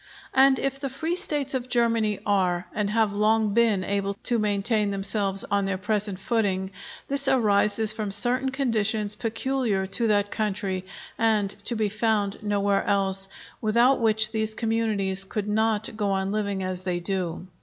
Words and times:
And 0.33 0.57
if 0.57 0.79
the 0.79 0.89
free 0.89 1.15
States 1.15 1.53
of 1.53 1.69
Germany 1.69 2.17
are, 2.25 2.65
and 2.73 2.89
have 2.89 3.13
long 3.13 3.53
been 3.53 3.83
able 3.83 4.15
to 4.15 4.39
maintain 4.39 4.89
themselves 4.89 5.43
on 5.43 5.65
their 5.65 5.77
present 5.77 6.17
footing, 6.17 6.71
this 7.07 7.27
arises 7.27 7.91
from 7.91 8.09
certain 8.09 8.49
conditions 8.49 9.13
peculiar 9.13 9.85
to 9.85 10.07
that 10.07 10.31
country, 10.31 10.87
and 11.19 11.51
to 11.65 11.75
be 11.75 11.87
found 11.89 12.41
nowhere 12.41 12.83
else, 12.85 13.29
without 13.61 13.99
which 13.99 14.31
these 14.31 14.55
communities 14.55 15.23
could 15.23 15.47
not 15.47 15.95
go 15.95 16.09
on 16.09 16.31
living 16.31 16.63
as 16.63 16.81
they 16.81 16.99
do. 16.99 17.45